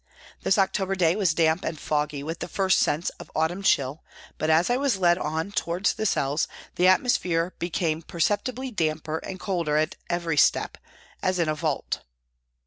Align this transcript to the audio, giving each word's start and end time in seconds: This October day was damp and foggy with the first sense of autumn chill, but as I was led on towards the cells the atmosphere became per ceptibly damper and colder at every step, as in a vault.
This 0.41 0.57
October 0.57 0.95
day 0.95 1.15
was 1.15 1.35
damp 1.35 1.63
and 1.63 1.77
foggy 1.79 2.23
with 2.23 2.39
the 2.39 2.47
first 2.47 2.79
sense 2.79 3.11
of 3.19 3.29
autumn 3.35 3.61
chill, 3.61 4.03
but 4.39 4.49
as 4.49 4.71
I 4.71 4.75
was 4.75 4.97
led 4.97 5.19
on 5.19 5.51
towards 5.51 5.93
the 5.93 6.07
cells 6.07 6.47
the 6.73 6.87
atmosphere 6.87 7.53
became 7.59 8.01
per 8.01 8.17
ceptibly 8.19 8.75
damper 8.75 9.19
and 9.19 9.39
colder 9.39 9.77
at 9.77 9.97
every 10.09 10.37
step, 10.37 10.79
as 11.21 11.37
in 11.37 11.47
a 11.47 11.53
vault. 11.53 11.99